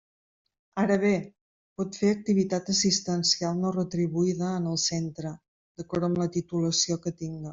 [0.83, 1.11] Ara bé,
[1.81, 5.37] pot fer activitat assistencial no retribuïda en el centre,
[5.79, 7.49] d'acord amb la titulació que tinga.